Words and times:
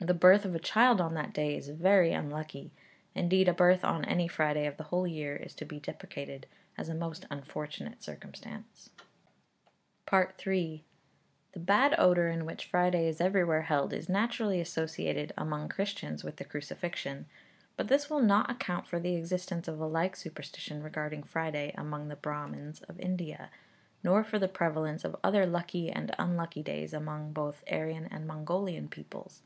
The 0.00 0.14
birth 0.14 0.44
of 0.44 0.54
a 0.54 0.60
child 0.60 1.00
on 1.00 1.14
that 1.14 1.32
day 1.32 1.56
is 1.56 1.68
very 1.70 2.12
unlucky 2.12 2.70
indeed 3.16 3.48
a 3.48 3.52
birth 3.52 3.84
on 3.84 4.04
any 4.04 4.28
Friday 4.28 4.64
of 4.64 4.76
the 4.76 4.84
whole 4.84 5.08
year 5.08 5.34
is 5.34 5.56
to 5.56 5.64
be 5.64 5.80
deprecated 5.80 6.46
as 6.78 6.88
a 6.88 6.94
most 6.94 7.26
unfortunate 7.32 8.00
circumstance. 8.00 8.90
III. 10.12 10.84
The 11.50 11.58
bad 11.58 11.96
odour 11.98 12.28
in 12.28 12.46
which 12.46 12.66
Friday 12.68 13.08
is 13.08 13.20
everywhere 13.20 13.62
held 13.62 13.92
is 13.92 14.08
naturally 14.08 14.60
associated, 14.60 15.32
among 15.36 15.68
Christians, 15.68 16.22
with 16.22 16.36
the 16.36 16.44
crucifixion; 16.44 17.26
but 17.76 17.88
this 17.88 18.08
will 18.08 18.22
not 18.22 18.48
account 18.52 18.86
for 18.86 19.00
the 19.00 19.16
existence 19.16 19.66
of 19.66 19.80
a 19.80 19.86
like 19.86 20.14
superstition 20.14 20.80
regarding 20.80 21.24
Friday 21.24 21.74
among 21.76 22.06
the 22.06 22.16
Brahmins 22.16 22.82
of 22.82 23.00
India, 23.00 23.50
nor 24.04 24.22
for 24.22 24.38
the 24.38 24.46
prevalence 24.48 25.04
of 25.04 25.16
other 25.24 25.44
lucky 25.44 25.90
and 25.90 26.14
unlucky 26.20 26.62
days 26.62 26.94
among 26.94 27.32
both 27.32 27.64
Aryan 27.68 28.06
and 28.12 28.28
Mongolian 28.28 28.88
peoples. 28.88 29.42